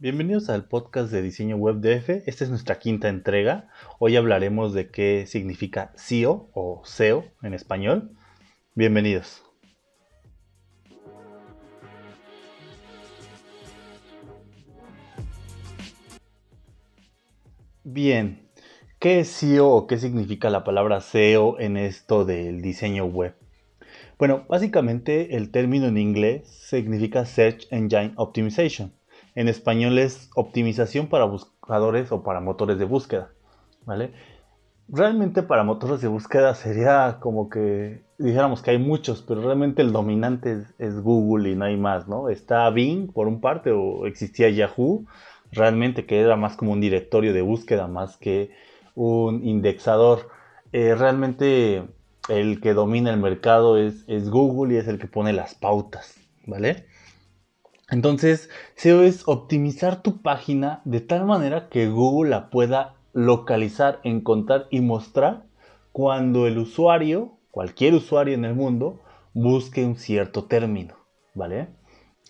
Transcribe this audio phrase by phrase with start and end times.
[0.00, 2.22] Bienvenidos al podcast de diseño web DF.
[2.28, 3.68] Esta es nuestra quinta entrega.
[3.98, 8.12] Hoy hablaremos de qué significa SEO o SEO en español.
[8.76, 9.42] Bienvenidos.
[17.82, 18.48] Bien,
[19.00, 23.34] ¿qué es SEO o qué significa la palabra SEO en esto del diseño web?
[24.16, 28.92] Bueno, básicamente el término en inglés significa Search Engine Optimization
[29.38, 33.30] en español es optimización para buscadores o para motores de búsqueda,
[33.86, 34.10] ¿vale?
[34.88, 39.92] Realmente para motores de búsqueda sería como que dijéramos que hay muchos, pero realmente el
[39.92, 42.30] dominante es, Google y no hay más, ¿no?
[42.30, 45.06] Está Bing por un parte o existía Yahoo,
[45.52, 48.50] realmente que era más como un directorio de búsqueda más que
[48.96, 50.30] un indexador.
[50.72, 51.84] Eh, realmente
[52.28, 56.16] el que domina el mercado es, es Google y es el que pone las pautas,
[56.44, 56.86] ¿vale?
[57.90, 64.66] Entonces, SEO es optimizar tu página de tal manera que Google la pueda localizar, encontrar
[64.70, 65.44] y mostrar
[65.92, 69.00] cuando el usuario, cualquier usuario en el mundo,
[69.32, 70.94] busque un cierto término,
[71.34, 71.68] ¿vale?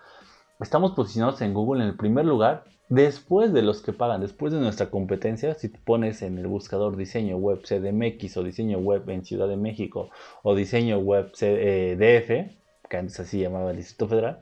[0.59, 4.59] estamos posicionados en Google en el primer lugar después de los que pagan, después de
[4.59, 5.53] nuestra competencia.
[5.55, 9.57] Si te pones en el buscador diseño web CDMX o diseño web en Ciudad de
[9.57, 10.09] México
[10.43, 14.39] o diseño web eh, DF, que antes así llamaba el Distrito Federal,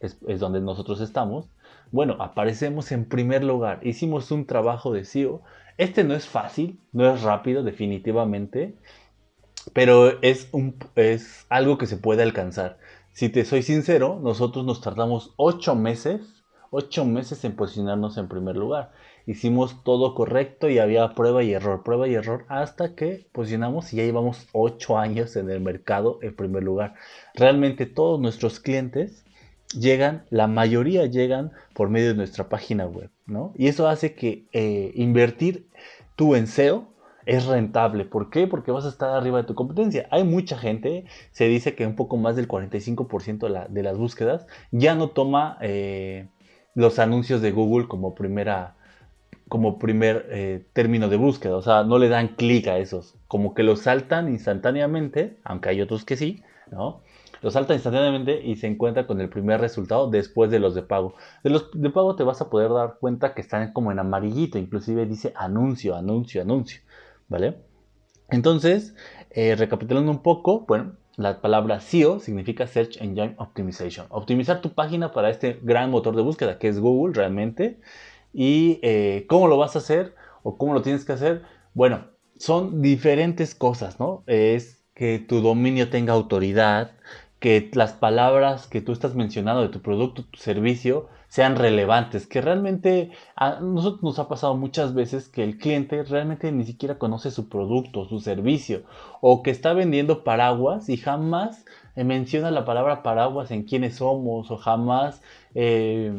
[0.00, 1.48] es, es donde nosotros estamos.
[1.90, 3.80] Bueno, aparecemos en primer lugar.
[3.82, 5.42] Hicimos un trabajo de SEO.
[5.76, 8.76] Este no es fácil, no es rápido, definitivamente,
[9.72, 12.78] pero es, un, es algo que se puede alcanzar.
[13.14, 18.56] Si te soy sincero, nosotros nos tardamos ocho meses, ocho meses en posicionarnos en primer
[18.56, 18.90] lugar.
[19.24, 23.98] Hicimos todo correcto y había prueba y error, prueba y error, hasta que posicionamos y
[23.98, 26.94] ya llevamos ocho años en el mercado en primer lugar.
[27.34, 29.24] Realmente todos nuestros clientes
[29.78, 33.52] llegan, la mayoría llegan por medio de nuestra página web, ¿no?
[33.54, 35.68] Y eso hace que eh, invertir
[36.16, 36.88] tú en SEO
[37.26, 38.04] es rentable.
[38.04, 38.46] ¿Por qué?
[38.46, 40.06] Porque vas a estar arriba de tu competencia.
[40.10, 44.94] Hay mucha gente, se dice que un poco más del 45% de, las búsquedas ya
[44.94, 46.28] no toma eh,
[46.74, 48.76] los anuncios de Google como primera
[49.48, 53.54] como primer eh, término de búsqueda, o sea, no le dan clic a esos, como
[53.54, 57.02] que los saltan instantáneamente, aunque hay otros que sí, ¿no?
[57.42, 61.14] Los saltan instantáneamente y se encuentra con el primer resultado después de los de pago.
[61.42, 64.58] De los de pago te vas a poder dar cuenta que están como en amarillito,
[64.58, 66.80] inclusive dice anuncio, anuncio, anuncio.
[67.28, 67.56] ¿Vale?
[68.30, 68.94] Entonces,
[69.30, 74.06] eh, recapitulando un poco, bueno, la palabra SEO significa Search Engine Optimization.
[74.10, 77.78] Optimizar tu página para este gran motor de búsqueda que es Google realmente.
[78.32, 81.42] ¿Y eh, cómo lo vas a hacer o cómo lo tienes que hacer?
[81.72, 84.24] Bueno, son diferentes cosas, ¿no?
[84.26, 86.92] Es que tu dominio tenga autoridad,
[87.38, 92.40] que las palabras que tú estás mencionando de tu producto, tu servicio, sean relevantes, que
[92.40, 97.32] realmente a nosotros nos ha pasado muchas veces que el cliente realmente ni siquiera conoce
[97.32, 98.84] su producto, su servicio,
[99.20, 101.64] o que está vendiendo paraguas y jamás
[101.96, 105.22] eh, menciona la palabra paraguas en quiénes somos, o jamás
[105.56, 106.12] eh,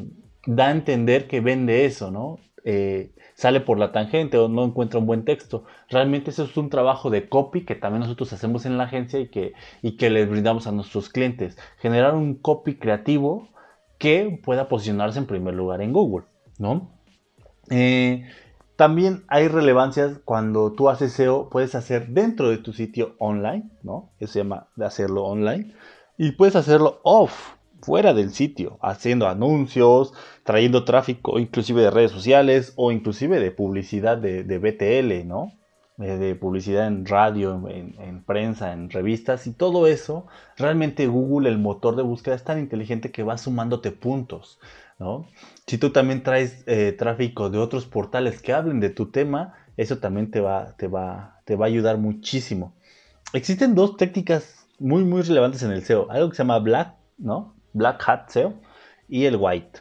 [0.47, 2.39] da a entender que vende eso, ¿no?
[2.65, 5.63] Eh, sale por la tangente o no encuentra un buen texto.
[5.89, 9.29] Realmente eso es un trabajo de copy que también nosotros hacemos en la agencia y
[9.29, 11.57] que, y que les brindamos a nuestros clientes.
[11.77, 13.54] Generar un copy creativo
[14.05, 16.27] que pueda posicionarse en primer lugar en Google,
[16.59, 16.91] ¿no?
[17.71, 18.29] Eh,
[18.75, 24.11] también hay relevancias cuando tú haces SEO, puedes hacer dentro de tu sitio online, ¿no?
[24.19, 25.73] Eso se llama de hacerlo online.
[26.19, 30.13] Y puedes hacerlo off, fuera del sitio, haciendo anuncios,
[30.43, 35.51] trayendo tráfico, inclusive de redes sociales o inclusive de publicidad de, BTL, ¿no?
[35.97, 40.27] Eh, de publicidad en radio, en, prensa, en revistas y todo eso,
[40.57, 44.59] realmente Google, el motor de búsqueda, es tan inteligente que va sumándote puntos,
[44.99, 45.25] ¿no?
[45.65, 49.99] Si tú también traes eh, tráfico de otros portales que hablen de tu tema, eso
[49.99, 52.73] también te va, te va, te va a ayudar muchísimo.
[53.31, 56.11] Existen dos técnicas muy, muy relevantes en el SEO.
[56.11, 57.55] Algo que se llama Black, ¿no?
[57.71, 58.55] Black Hat SEO
[59.07, 59.79] y el White.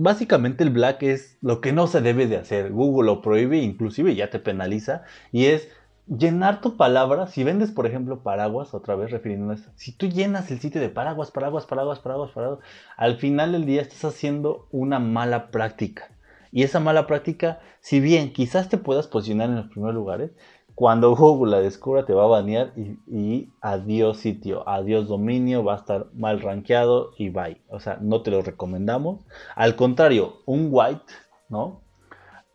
[0.00, 2.70] Básicamente el Black es lo que no se debe de hacer.
[2.70, 5.02] Google lo prohíbe, inclusive ya te penaliza.
[5.32, 5.68] Y es
[6.06, 7.26] llenar tu palabra.
[7.26, 11.32] Si vendes, por ejemplo, paraguas, otra vez refiriéndonos, si tú llenas el sitio de paraguas,
[11.32, 12.60] paraguas, paraguas, paraguas, paraguas,
[12.96, 16.08] al final del día estás haciendo una mala práctica.
[16.52, 20.30] Y esa mala práctica, si bien quizás te puedas posicionar en los primeros lugares,
[20.78, 25.78] cuando Google la descubra te va a banear y, adiós sitio, adiós dominio, va a
[25.78, 27.60] estar mal rankeado y bye.
[27.68, 29.26] O sea, no te lo recomendamos.
[29.56, 31.12] Al contrario, un white,
[31.48, 31.80] ¿no?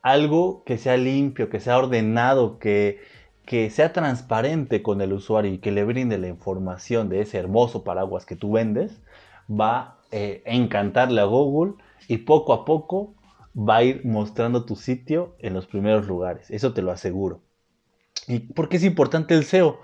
[0.01, 3.01] Algo que sea limpio, que sea ordenado, que,
[3.45, 7.83] que sea transparente con el usuario y que le brinde la información de ese hermoso
[7.83, 9.01] paraguas que tú vendes,
[9.51, 11.73] va eh, a encantarle a Google
[12.07, 13.15] y poco a poco
[13.53, 16.49] va a ir mostrando tu sitio en los primeros lugares.
[16.51, 17.41] Eso te lo aseguro.
[18.27, 19.79] ¿Y por qué es importante el SEO?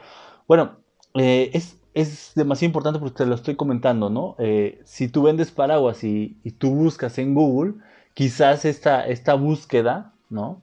[0.47, 0.79] Bueno,
[1.15, 4.35] eh, es, demasiado importante porque te lo estoy comentando, ¿no?
[4.39, 7.73] Eh, si tú vendes paraguas y, tú buscas en Google,
[8.13, 10.61] quizás esta, esta búsqueda, ¿no?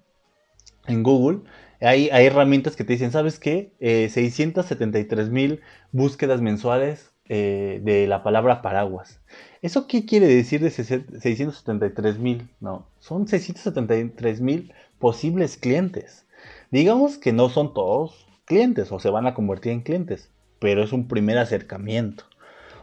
[0.87, 1.41] En Google,
[1.81, 3.75] hay, hay herramientas que te dicen, ¿sabes qué?
[3.81, 5.61] 673 eh, mil
[5.93, 9.21] búsquedas mensuales de la palabra paraguas.
[9.61, 12.49] ¿Eso qué quiere decir de 673 mil?
[12.61, 16.26] No, son 673 mil posibles clientes.
[16.71, 20.93] Digamos que no son todos clientes o se van a convertir en clientes, pero es
[20.93, 22.25] un primer acercamiento.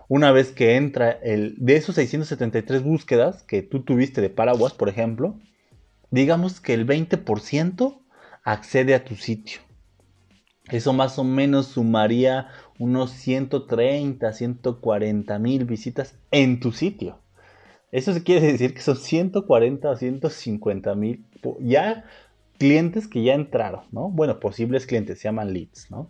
[0.07, 4.89] Una vez que entra el de esos 673 búsquedas que tú tuviste de paraguas, por
[4.89, 5.35] ejemplo,
[6.11, 7.99] digamos que el 20%
[8.43, 9.61] accede a tu sitio.
[10.69, 12.47] Eso más o menos sumaría
[12.79, 17.19] unos 130, 140 mil visitas en tu sitio.
[17.91, 21.25] Eso quiere decir que son 140 o 150 mil
[21.59, 22.05] ya
[22.63, 24.07] clientes que ya entraron, ¿no?
[24.07, 26.09] Bueno, posibles clientes, se llaman leads, ¿no?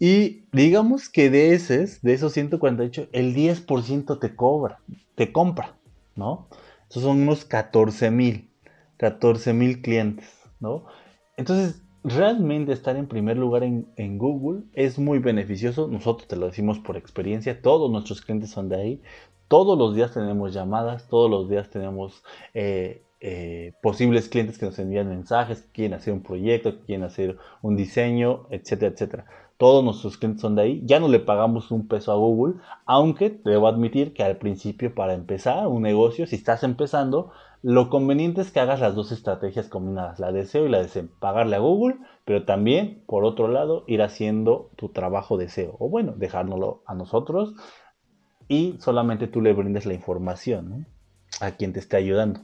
[0.00, 4.80] Y digamos que de esos, de esos 148, el 10% te cobra,
[5.14, 5.76] te compra,
[6.16, 6.48] ¿no?
[6.90, 8.50] Esos son unos 14 mil,
[8.96, 10.26] 14 mil clientes,
[10.58, 10.86] ¿no?
[11.36, 15.86] Entonces, realmente estar en primer lugar en, Google es muy beneficioso.
[15.86, 19.02] Nosotros te lo decimos por experiencia, todos nuestros clientes son de ahí.
[19.46, 24.80] Todos los días tenemos llamadas, todos los días tenemos eh, eh, posibles clientes que nos
[24.80, 29.26] envían mensajes, que quieren hacer un proyecto, que quieren hacer un diseño, etcétera, etcétera.
[29.58, 30.82] Todos nuestros clientes son de ahí.
[30.84, 35.14] Ya no le pagamos un peso a Google, aunque debo admitir que al principio para
[35.14, 37.30] empezar un negocio, si estás empezando,
[37.62, 40.88] lo conveniente es que hagas las dos estrategias combinadas, la de SEO y la de
[40.88, 41.06] SEM.
[41.20, 45.76] Pagarle a Google, pero también, por otro lado, ir haciendo tu trabajo de SEO.
[45.78, 47.54] O bueno, dejárnoslo a nosotros
[48.48, 50.88] y solamente tú le brindes la información
[51.40, 52.40] a quien te esté ayudando.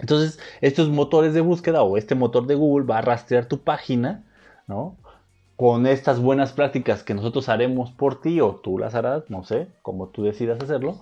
[0.00, 4.24] Entonces, estos motores de búsqueda o este motor de Google va a rastrear tu página,
[4.66, 4.96] ¿no?
[5.56, 9.68] Con estas buenas prácticas que nosotros haremos por ti o tú las harás, no sé,
[9.82, 11.00] como tú decidas hacerlo.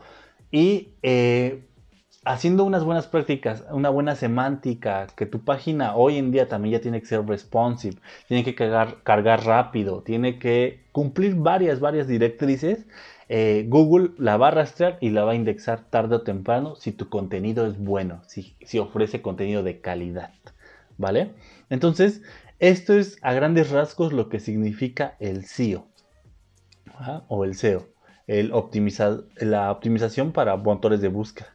[0.51, 1.69] Y eh,
[2.25, 6.81] haciendo unas buenas prácticas, una buena semántica, que tu página hoy en día también ya
[6.81, 12.87] tiene que ser responsive, tiene que cargar, cargar rápido, tiene que cumplir varias, varias directrices
[13.29, 16.93] eh, Google la va a rastrear y la va a indexar tarde o temprano si
[16.93, 20.33] tu contenido es bueno, si, ofrece contenido de calidad,
[20.97, 21.33] ¿vale?
[21.69, 22.23] Entonces,
[22.59, 25.87] esto es a grandes rasgos lo que significa el SEO
[27.29, 27.87] o el SEO,
[28.27, 28.53] el
[29.37, 31.55] la optimización para motores de búsqueda.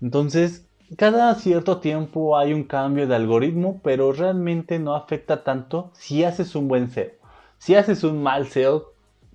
[0.00, 6.24] Entonces, cada cierto tiempo hay un cambio de algoritmo, pero realmente no afecta tanto si
[6.24, 7.12] haces un buen SEO.
[7.58, 8.89] Si haces un mal SEO,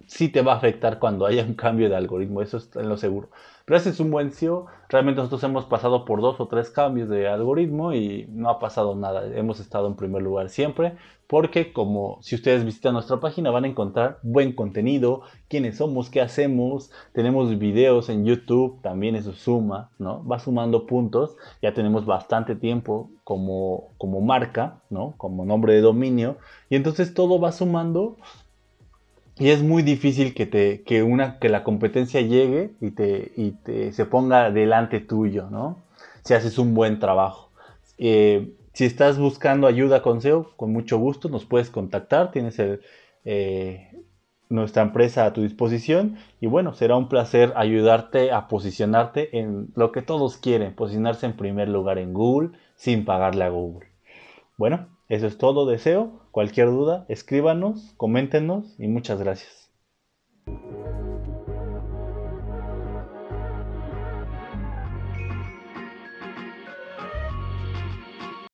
[0.07, 2.97] sí te va a afectar cuando haya un cambio de algoritmo, eso es en lo
[2.97, 3.29] seguro.
[3.65, 4.67] Pero ese es un buen SEO.
[4.89, 8.95] Realmente nosotros hemos pasado por dos o tres cambios de algoritmo y no ha pasado
[8.95, 9.25] nada.
[9.35, 10.95] Hemos estado en primer lugar siempre
[11.27, 16.21] porque como si ustedes visitan nuestra página van a encontrar buen contenido, quiénes somos, qué
[16.21, 20.25] hacemos, tenemos videos en YouTube, también eso suma, ¿no?
[20.25, 25.15] Va sumando puntos, ya tenemos bastante tiempo como, como marca, ¿no?
[25.17, 26.37] Como nombre de dominio,
[26.69, 28.17] y entonces todo va sumando
[29.37, 33.51] y es muy difícil que, te, que, una, que la competencia llegue y, te, y
[33.51, 35.83] te, se ponga delante tuyo, ¿no?
[36.23, 37.51] Si haces un buen trabajo.
[37.97, 42.31] Eh, si estás buscando ayuda con SEO, con mucho gusto nos puedes contactar.
[42.31, 42.57] Tienes
[43.25, 43.89] eh,
[44.49, 46.17] nuestra empresa a tu disposición.
[46.39, 51.37] Y bueno, será un placer ayudarte a posicionarte en lo que todos quieren, posicionarse en
[51.37, 53.87] primer lugar en Google sin pagarle a Google.
[54.57, 56.21] Bueno, eso es todo, deseo.
[56.31, 59.71] Cualquier duda, escríbanos, coméntenos y muchas gracias.